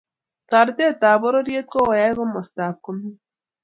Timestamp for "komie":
2.85-3.15